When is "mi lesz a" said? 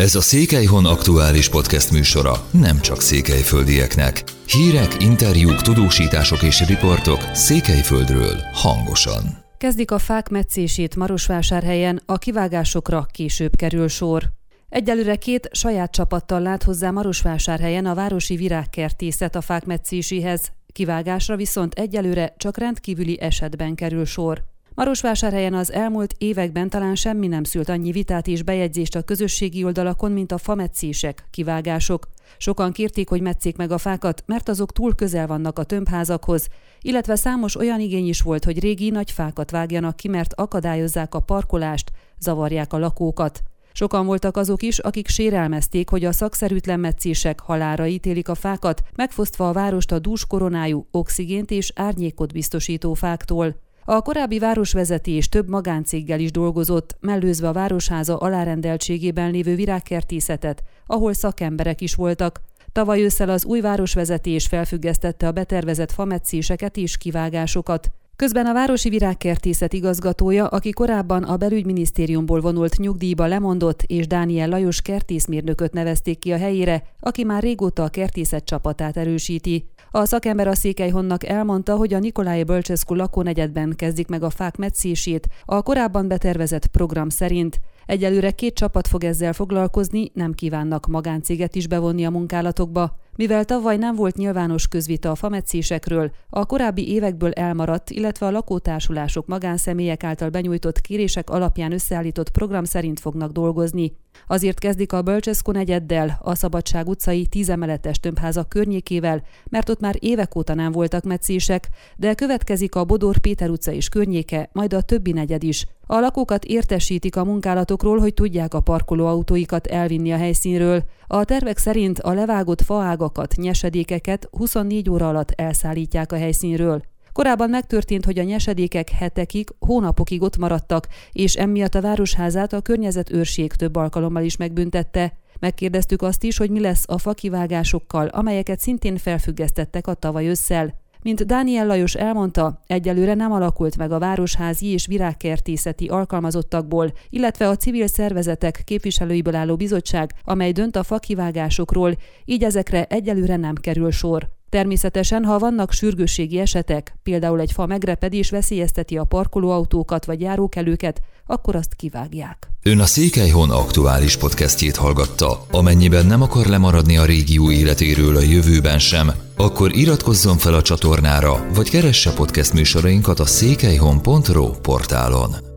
136.50-136.98